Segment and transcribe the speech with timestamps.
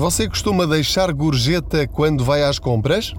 [0.00, 3.12] Você costuma deixar gorjeta quando vai às compras?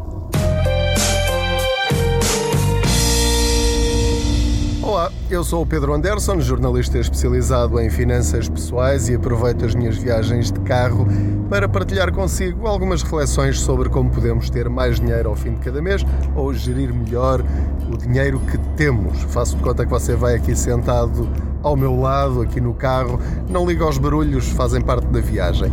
[4.81, 9.95] Olá, eu sou o Pedro Anderson, jornalista especializado em finanças pessoais e aproveito as minhas
[9.95, 11.05] viagens de carro
[11.51, 15.83] para partilhar consigo algumas reflexões sobre como podemos ter mais dinheiro ao fim de cada
[15.83, 16.03] mês
[16.35, 17.45] ou gerir melhor
[17.93, 19.21] o dinheiro que temos.
[19.29, 21.29] Faço de conta que você vai aqui sentado
[21.61, 25.71] ao meu lado, aqui no carro, não liga aos barulhos, fazem parte da viagem.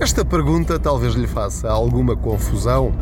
[0.00, 2.92] Esta pergunta talvez lhe faça alguma confusão.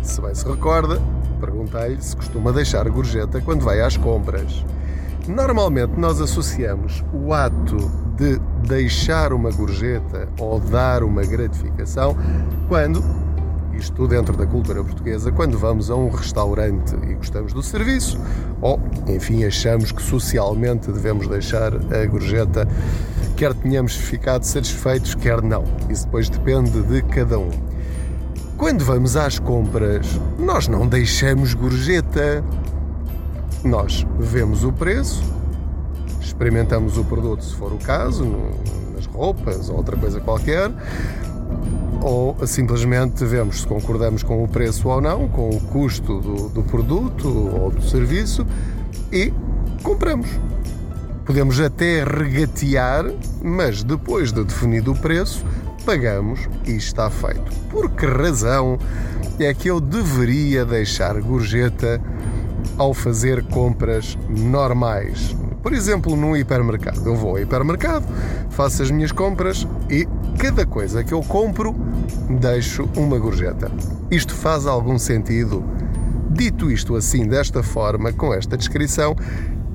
[0.00, 1.02] Se bem se recorda,
[1.40, 4.64] perguntei-lhe se costuma deixar gorjeta quando vai às compras.
[5.26, 7.76] Normalmente nós associamos o ato
[8.16, 12.16] de deixar uma gorjeta ou dar uma gratificação
[12.68, 13.02] quando,
[13.72, 18.20] isto dentro da cultura portuguesa, quando vamos a um restaurante e gostamos do serviço,
[18.62, 22.68] ou, enfim, achamos que socialmente devemos deixar a gorjeta
[23.36, 25.64] quer tenhamos ficado satisfeitos, quer não.
[25.90, 27.50] Isso depois depende de cada um.
[28.56, 32.42] Quando vamos às compras, nós não deixamos gorjeta.
[33.62, 35.22] Nós vemos o preço,
[36.20, 38.24] experimentamos o produto se for o caso,
[38.94, 40.70] nas roupas ou outra coisa qualquer,
[42.00, 46.62] ou simplesmente vemos se concordamos com o preço ou não, com o custo do, do
[46.62, 48.46] produto ou do serviço
[49.12, 49.32] e
[49.82, 50.28] compramos.
[51.26, 53.04] Podemos até regatear,
[53.42, 55.44] mas depois de definido o preço,
[55.84, 57.52] pagamos e está feito.
[57.68, 58.78] Por que razão
[59.36, 62.00] é que eu deveria deixar gorjeta
[62.78, 65.34] ao fazer compras normais?
[65.64, 67.02] Por exemplo, num hipermercado.
[67.04, 68.06] Eu vou ao hipermercado,
[68.50, 70.06] faço as minhas compras e
[70.38, 71.74] cada coisa que eu compro
[72.38, 73.68] deixo uma gorjeta.
[74.12, 75.64] Isto faz algum sentido?
[76.30, 79.16] Dito isto assim, desta forma, com esta descrição,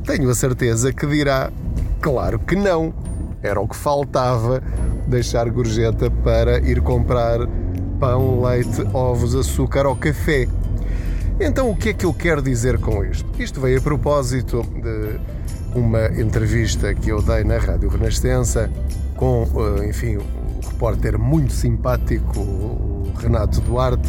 [0.05, 1.51] tenho a certeza que dirá:
[1.99, 2.93] claro que não.
[3.41, 4.61] Era o que faltava
[5.07, 7.39] deixar gorjeta para ir comprar
[7.99, 10.47] pão, leite, ovos, açúcar ou café.
[11.39, 13.27] Então, o que é que eu quero dizer com isto?
[13.39, 15.19] Isto veio a propósito de
[15.73, 18.69] uma entrevista que eu dei na Rádio Renascença
[19.15, 19.47] com,
[19.79, 24.07] eh, enfim, um repórter muito simpático, o Renato Duarte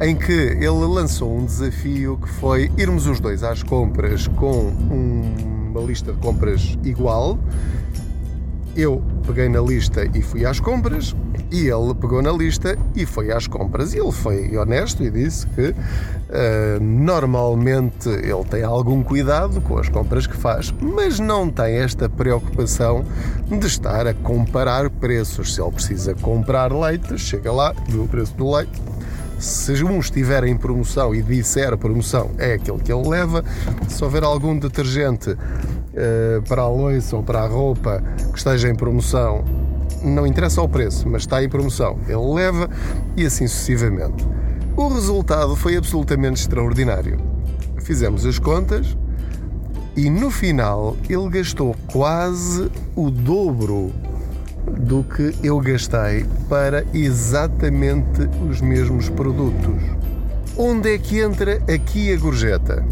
[0.00, 4.72] em que ele lançou um desafio que foi irmos os dois às compras com
[5.70, 7.38] uma lista de compras igual.
[8.76, 11.14] Eu peguei na lista e fui às compras,
[11.52, 13.94] e ele pegou na lista e foi às compras.
[13.94, 19.88] E ele foi honesto e disse que uh, normalmente ele tem algum cuidado com as
[19.88, 23.04] compras que faz, mas não tem esta preocupação
[23.48, 25.54] de estar a comparar preços.
[25.54, 28.93] Se ele precisa comprar leite, chega lá, vê o preço do leite
[29.38, 33.44] se um estiver em promoção e disser promoção é aquele que ele leva,
[33.88, 38.02] se houver algum detergente uh, para a louça ou para a roupa
[38.32, 39.44] que esteja em promoção,
[40.02, 42.68] não interessa o preço, mas está em promoção, ele leva
[43.16, 44.26] e assim sucessivamente.
[44.76, 47.18] O resultado foi absolutamente extraordinário.
[47.78, 48.96] Fizemos as contas
[49.96, 53.92] e no final ele gastou quase o dobro
[54.78, 59.82] do que eu gastei para exatamente os mesmos produtos.
[60.56, 62.84] Onde é que entra aqui a gorjeta?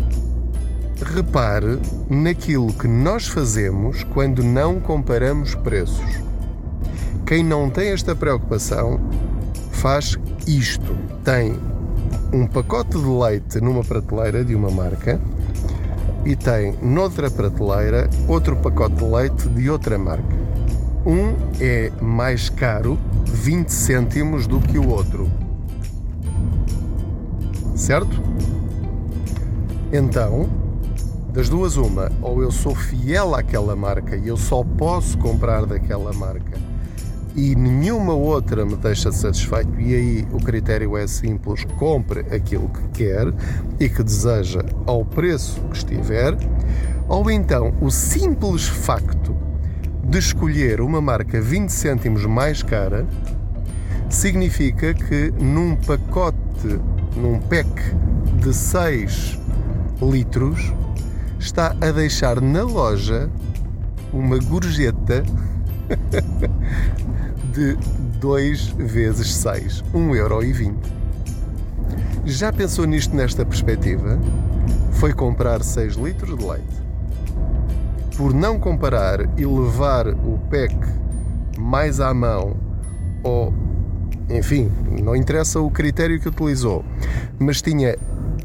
[1.14, 1.78] Repare
[2.08, 6.22] naquilo que nós fazemos quando não comparamos preços.
[7.26, 9.00] Quem não tem esta preocupação
[9.70, 11.58] faz isto: tem
[12.32, 15.20] um pacote de leite numa prateleira de uma marca
[16.24, 20.41] e tem noutra prateleira outro pacote de leite de outra marca.
[21.04, 25.28] Um é mais caro 20 cêntimos do que o outro.
[27.74, 28.22] Certo?
[29.92, 30.48] Então,
[31.32, 36.12] das duas, uma, ou eu sou fiel àquela marca e eu só posso comprar daquela
[36.12, 36.60] marca
[37.34, 43.04] e nenhuma outra me deixa satisfeito, e aí o critério é simples: compre aquilo que
[43.04, 43.32] quer
[43.80, 46.36] e que deseja ao preço que estiver,
[47.08, 49.34] ou então o simples facto
[50.12, 53.06] de escolher uma marca 20 cêntimos mais cara
[54.10, 56.78] significa que num pacote,
[57.16, 57.66] num pack
[58.38, 59.40] de 6
[60.02, 60.70] litros,
[61.38, 63.30] está a deixar na loja
[64.12, 65.22] uma gorjeta
[67.50, 67.78] de
[68.20, 70.74] 2 vezes 6, 1,20€.
[72.26, 74.20] Já pensou nisto nesta perspectiva?
[74.92, 76.91] Foi comprar 6 litros de leite
[78.16, 80.76] por não comparar e levar o PEC
[81.58, 82.56] mais à mão,
[83.22, 83.52] ou
[84.30, 84.70] enfim,
[85.02, 86.84] não interessa o critério que utilizou,
[87.38, 87.96] mas tinha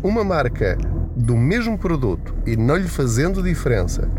[0.04, 0.78] uma marca
[1.16, 4.10] do mesmo produto e não lhe fazendo diferença,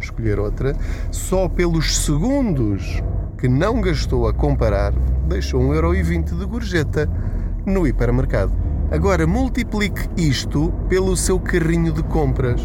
[0.00, 0.74] escolher outra,
[1.10, 3.02] só pelos segundos
[3.38, 4.92] que não gastou a comparar,
[5.28, 7.10] deixou 1,20€ de gorjeta
[7.64, 8.52] no hipermercado.
[8.90, 12.60] Agora multiplique isto pelo seu carrinho de compras.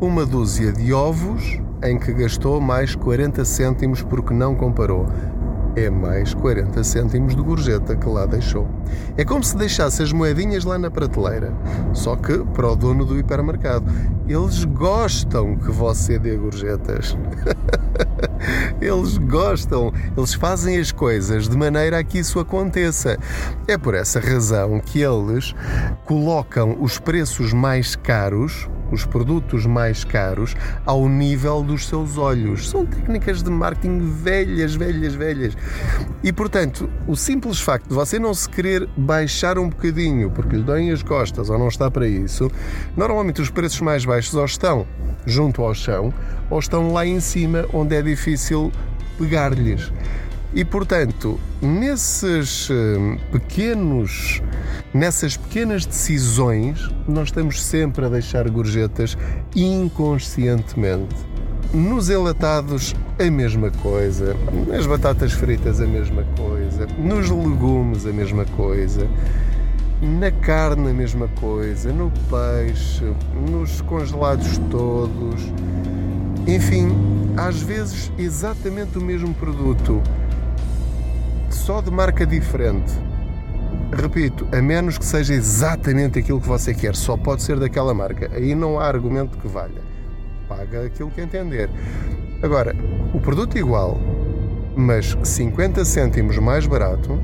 [0.00, 5.06] Uma dúzia de ovos em que gastou mais 40 cêntimos porque não comparou
[5.78, 8.66] é mais 40 cêntimos de gorjeta que lá deixou.
[9.16, 11.52] É como se deixasse as moedinhas lá na prateleira,
[11.92, 13.86] só que para o dono do hipermercado.
[14.26, 17.16] Eles gostam que você dê gorjetas.
[18.80, 23.18] Eles gostam, eles fazem as coisas de maneira a que isso aconteça.
[23.66, 25.54] É por essa razão que eles
[26.04, 30.54] colocam os preços mais caros os produtos mais caros
[30.84, 32.68] ao nível dos seus olhos.
[32.68, 35.56] São técnicas de marketing velhas, velhas, velhas.
[36.22, 40.62] E portanto, o simples facto de você não se querer baixar um bocadinho porque lhe
[40.62, 42.50] doem as costas ou não está para isso,
[42.96, 44.86] normalmente os preços mais baixos ou estão
[45.26, 46.12] junto ao chão
[46.50, 48.72] ou estão lá em cima onde é difícil
[49.18, 49.92] pegar-lhes.
[50.54, 54.42] E portanto, nesses hum, pequenos,
[54.94, 59.16] nessas pequenas decisões, nós estamos sempre a deixar gorjetas
[59.54, 61.14] inconscientemente.
[61.74, 64.34] Nos enlatados, a mesma coisa.
[64.66, 66.86] Nas batatas fritas, a mesma coisa.
[66.98, 69.06] Nos legumes, a mesma coisa.
[70.00, 71.92] Na carne, a mesma coisa.
[71.92, 73.04] No peixe,
[73.50, 75.42] nos congelados todos.
[76.46, 76.88] Enfim,
[77.36, 80.02] às vezes exatamente o mesmo produto
[81.68, 82.94] só de marca diferente.
[83.92, 88.30] Repito, a menos que seja exatamente aquilo que você quer, só pode ser daquela marca.
[88.32, 89.82] Aí não há argumento que valha.
[90.48, 91.68] Paga aquilo que entender.
[92.42, 92.74] Agora,
[93.12, 94.00] o produto é igual,
[94.74, 97.22] mas 50 cêntimos mais barato,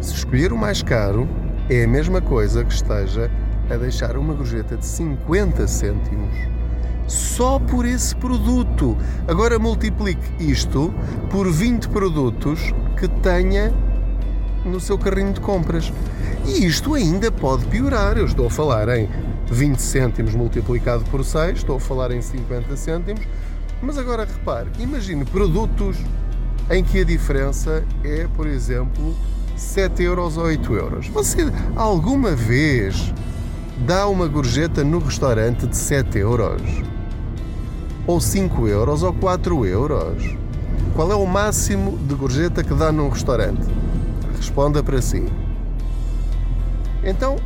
[0.00, 1.28] se escolher o mais caro,
[1.68, 3.28] é a mesma coisa que esteja
[3.68, 6.53] a deixar uma gorjeta de 50 cêntimos
[7.06, 8.96] só por esse produto.
[9.28, 10.92] Agora multiplique isto
[11.30, 13.72] por 20 produtos que tenha
[14.64, 15.92] no seu carrinho de compras.
[16.46, 18.16] E isto ainda pode piorar.
[18.16, 19.08] Eu estou a falar em
[19.50, 23.22] 20 cêntimos multiplicado por 6, estou a falar em 50 cêntimos.
[23.82, 25.98] Mas agora repare, imagine produtos
[26.70, 29.14] em que a diferença é, por exemplo,
[29.56, 31.08] 7 euros ou 8 euros.
[31.08, 31.42] Você
[31.76, 33.12] alguma vez
[33.86, 36.62] dá uma gorjeta no restaurante de 7 euros?
[38.06, 40.36] Ou 5 euros ou 4 euros?
[40.94, 43.66] Qual é o máximo de gorjeta que dá num restaurante?
[44.36, 45.24] Responda para si.
[47.02, 47.36] Então,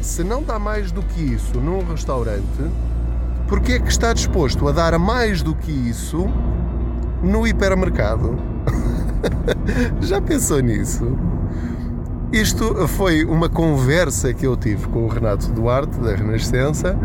[0.00, 2.70] se não dá mais do que isso num restaurante,
[3.48, 6.26] por que é que está disposto a dar mais do que isso
[7.22, 8.38] no hipermercado?
[10.00, 11.16] Já pensou nisso?
[12.32, 16.96] Isto foi uma conversa que eu tive com o Renato Duarte, da Renascença.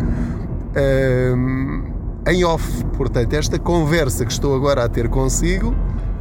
[1.34, 1.95] Um,
[2.26, 2.84] em off.
[2.96, 5.74] Portanto, esta conversa que estou agora a ter consigo,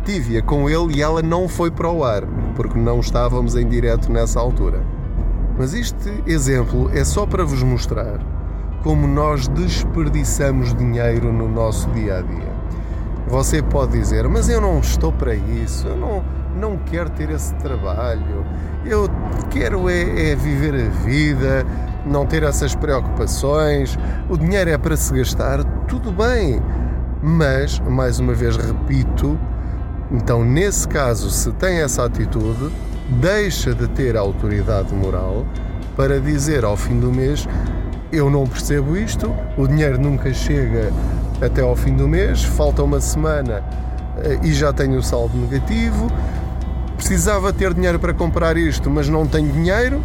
[0.03, 2.23] tive-a com ele e ela não foi para o ar,
[2.55, 4.81] porque não estávamos em direto nessa altura.
[5.57, 8.19] Mas este exemplo é só para vos mostrar
[8.83, 12.55] como nós desperdiçamos dinheiro no nosso dia a dia.
[13.27, 16.23] Você pode dizer, mas eu não estou para isso, eu não,
[16.55, 18.45] não quero ter esse trabalho,
[18.85, 19.09] eu
[19.49, 21.65] quero é, é viver a vida,
[22.05, 23.97] não ter essas preocupações,
[24.29, 26.61] o dinheiro é para se gastar, tudo bem.
[27.21, 29.39] Mas, mais uma vez repito,
[30.11, 32.71] então nesse caso, se tem essa atitude,
[33.09, 35.45] deixa de ter autoridade moral
[35.95, 37.47] para dizer ao fim do mês:
[38.11, 40.91] eu não percebo isto, o dinheiro nunca chega
[41.41, 43.63] até ao fim do mês, falta uma semana
[44.17, 46.07] eh, e já tenho o saldo negativo.
[46.95, 50.01] Precisava ter dinheiro para comprar isto, mas não tenho dinheiro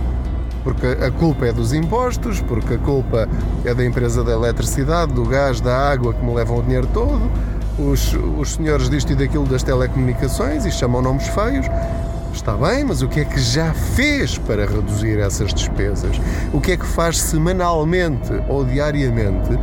[0.62, 3.29] porque a culpa é dos impostos, porque a culpa
[3.64, 7.31] é da empresa da eletricidade, do gás, da água que me levam o dinheiro todo,
[7.79, 11.67] os, os senhores disto e daquilo das telecomunicações e chamam nomes feios.
[12.33, 16.21] Está bem, mas o que é que já fez para reduzir essas despesas?
[16.52, 19.59] O que é que faz semanalmente ou diariamente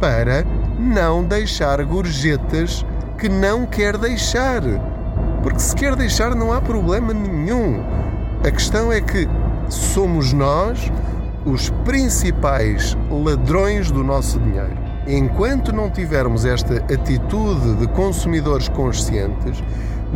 [0.00, 0.44] para
[0.78, 2.84] não deixar gorjetas
[3.18, 4.62] que não quer deixar?
[5.42, 7.82] Porque se quer deixar não há problema nenhum.
[8.44, 9.28] A questão é que
[9.68, 10.90] somos nós
[11.44, 14.76] os principais ladrões do nosso dinheiro.
[15.06, 19.62] Enquanto não tivermos esta atitude de consumidores conscientes,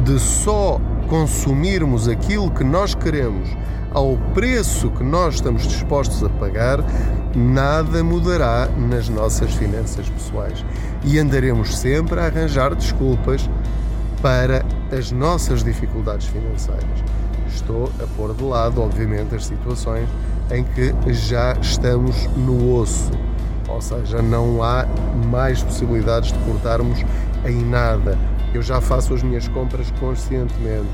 [0.05, 3.49] de só consumirmos aquilo que nós queremos
[3.93, 6.79] ao preço que nós estamos dispostos a pagar,
[7.35, 10.65] nada mudará nas nossas finanças pessoais
[11.05, 13.49] e andaremos sempre a arranjar desculpas
[14.23, 14.65] para
[14.97, 17.03] as nossas dificuldades financeiras
[17.55, 20.09] estou a pôr de lado, obviamente, as situações
[20.51, 23.11] em que já estamos no osso,
[23.69, 24.87] ou seja, não há
[25.31, 26.99] mais possibilidades de cortarmos
[27.47, 28.19] em nada.
[28.53, 30.89] Eu já faço as minhas compras conscientemente.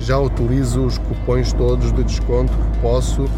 [0.00, 3.28] já utilizo os cupões todos de desconto que posso uh,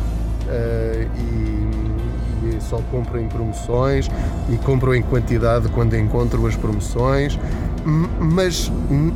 [1.16, 4.10] e, e, só compro em promoções
[4.50, 7.38] e compro em quantidade quando encontro as promoções.
[7.84, 8.70] Mas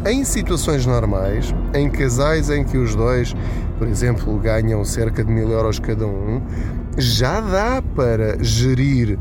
[0.06, 3.34] em situações normais, em casais em que os dois,
[3.78, 6.40] por exemplo, ganham cerca de mil euros cada um,
[6.96, 9.18] já dá para gerir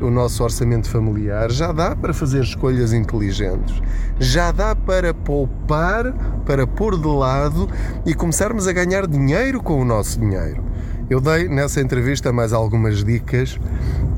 [0.00, 3.80] o nosso orçamento familiar, já dá para fazer escolhas inteligentes,
[4.18, 6.12] já dá para poupar,
[6.44, 7.68] para pôr de lado
[8.04, 10.62] e começarmos a ganhar dinheiro com o nosso dinheiro.
[11.08, 13.58] Eu dei nessa entrevista mais algumas dicas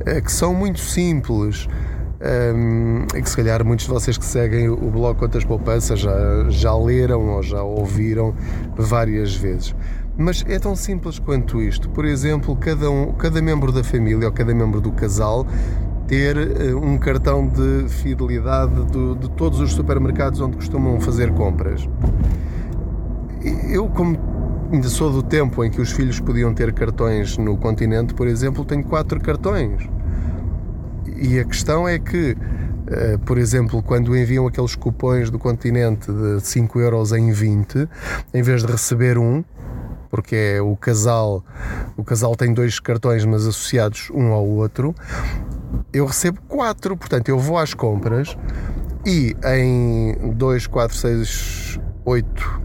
[0.06, 1.68] eh, que são muito simples.
[2.24, 6.74] Um, que se calhar muitos de vocês que seguem o blog Quantas Poupanças já, já
[6.74, 8.34] leram ou já ouviram
[8.76, 9.74] várias vezes.
[10.16, 11.90] Mas é tão simples quanto isto.
[11.90, 15.46] Por exemplo, cada, um, cada membro da família ou cada membro do casal
[16.06, 21.86] ter uh, um cartão de fidelidade do, de todos os supermercados onde costumam fazer compras.
[23.68, 24.18] Eu, como
[24.72, 28.64] ainda sou do tempo em que os filhos podiam ter cartões no continente, por exemplo,
[28.64, 29.86] tenho quatro cartões.
[31.14, 36.40] E a questão é que, uh, por exemplo, quando enviam aqueles cupões do continente de
[36.40, 37.88] 5 euros em 20,
[38.32, 39.44] em vez de receber um,
[40.10, 41.44] porque é o casal,
[41.96, 44.94] o casal tem dois cartões, mas associados um ao outro.
[45.92, 48.36] Eu recebo quatro, portanto, eu vou às compras
[49.04, 52.60] e em 2, 4, 6, 8,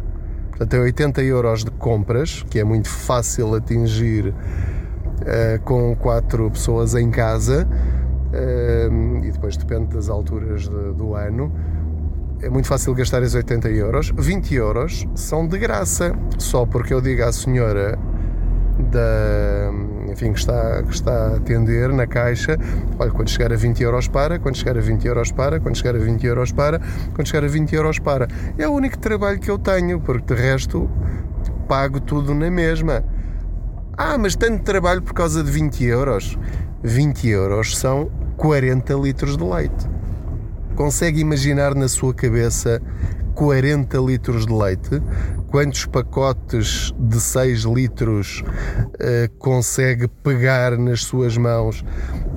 [0.50, 6.94] portanto, é 80 euros de compras, que é muito fácil atingir uh, com quatro pessoas
[6.96, 7.68] em casa.
[8.32, 11.52] E depois depende das alturas de, do ano
[12.42, 14.14] é muito fácil gastar esses 80 euros.
[14.18, 18.00] 20 euros são de graça, só porque eu digo à senhora
[18.92, 19.72] da,
[20.10, 22.58] enfim, que está, que está a atender na caixa,
[22.98, 25.96] olha, quando chegar a 20 euros para, quando chegar a 20 euros para, quando chegar
[25.96, 26.80] a 20 euros para,
[27.14, 28.28] quando chegar a 20 euros para.
[28.58, 30.90] É o único trabalho que eu tenho, porque de resto
[31.68, 33.04] pago tudo na mesma.
[33.98, 36.40] Ah, mas tanto trabalho por causa de 20 euros.
[36.82, 38.10] 20 euros são
[38.40, 39.86] 40 litros de leite.
[40.74, 42.82] Consegue imaginar na sua cabeça
[43.36, 45.02] 40 litros de leite?
[45.48, 51.84] Quantos pacotes de 6 litros uh, consegue pegar nas suas mãos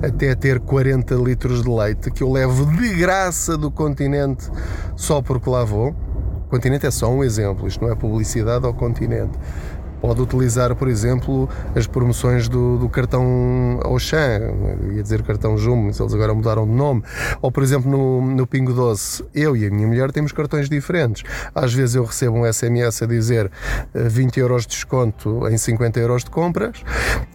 [0.01, 4.49] até ter 40 litros de leite que eu levo de graça do continente
[4.97, 5.95] só porque lá vou?
[6.45, 9.39] O continente é só um exemplo, isto não é publicidade ao continente.
[10.03, 14.51] Pode utilizar, por exemplo, as promoções do, do cartão Auchan,
[14.93, 17.01] ia dizer cartão Jumbo, mas eles agora mudaram de nome.
[17.41, 21.23] Ou, por exemplo, no, no Pingo Doce, eu e a minha mulher temos cartões diferentes.
[21.55, 23.49] Às vezes eu recebo um SMS a dizer
[23.93, 26.83] 20 eh, euros de desconto em 50 euros de compras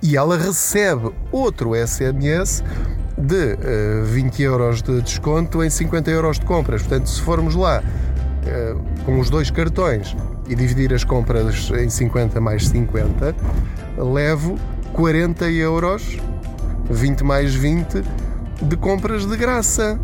[0.02, 2.62] e ela recebe outro SMS
[3.16, 6.82] de uh, eh, 20 euros de desconto em 50 euros de compras.
[6.82, 10.14] Portanto, se formos lá uh, com os dois cartões
[10.48, 13.34] e dividir as compras em 50 mais 50,
[13.96, 14.58] levo
[14.92, 16.16] 40 euros,
[16.90, 18.02] 20 mais 20,
[18.62, 19.98] de compras de graça.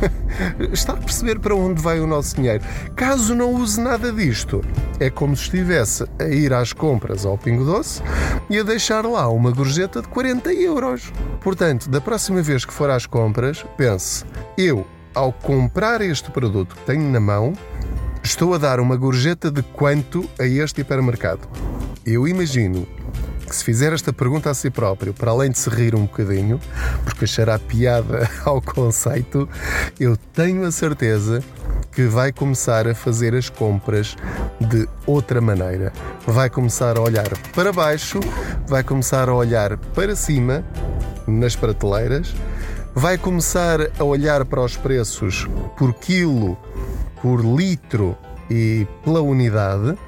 [0.72, 2.62] Está a perceber para onde vai o nosso dinheiro?
[2.94, 4.62] Caso não use nada disto,
[5.00, 8.02] é como se estivesse a ir às compras ao Pingo Doce
[8.50, 11.12] e a deixar lá uma gorjeta de 40 euros.
[11.40, 14.24] Portanto, da próxima vez que for às compras, pense:
[14.58, 17.54] eu, ao comprar este produto que tenho na mão,
[18.26, 21.42] Estou a dar uma gorjeta de quanto a este hipermercado?
[22.04, 22.84] Eu imagino
[23.48, 26.58] que se fizer esta pergunta a si próprio, para além de se rir um bocadinho,
[27.04, 29.48] porque achará piada ao conceito,
[30.00, 31.40] eu tenho a certeza
[31.92, 34.16] que vai começar a fazer as compras
[34.60, 35.92] de outra maneira.
[36.26, 38.18] Vai começar a olhar para baixo,
[38.66, 40.64] vai começar a olhar para cima,
[41.28, 42.34] nas prateleiras,
[42.98, 46.56] vai começar a olhar para os preços por quilo
[47.20, 48.16] por litro
[48.50, 49.98] e pela unidade,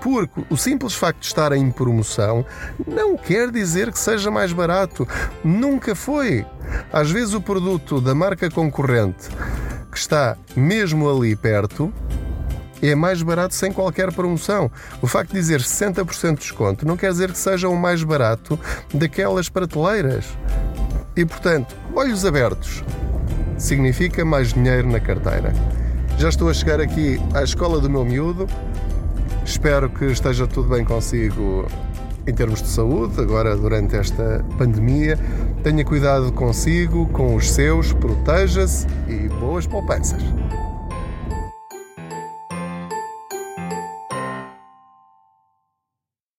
[0.00, 2.46] porque o simples facto de estar em promoção
[2.86, 5.08] não quer dizer que seja mais barato.
[5.42, 6.46] Nunca foi.
[6.92, 9.28] Às vezes o produto da marca concorrente
[9.90, 11.92] que está mesmo ali perto
[12.80, 14.70] é mais barato sem qualquer promoção.
[15.02, 18.58] O facto de dizer 60% de desconto não quer dizer que seja o mais barato
[18.94, 20.26] daquelas prateleiras.
[21.20, 22.82] E portanto, olhos abertos
[23.58, 25.52] significa mais dinheiro na carteira.
[26.16, 28.46] Já estou a chegar aqui à escola do meu miúdo.
[29.44, 31.66] Espero que esteja tudo bem consigo
[32.26, 35.18] em termos de saúde, agora durante esta pandemia.
[35.62, 40.22] Tenha cuidado consigo, com os seus, proteja-se e boas poupanças.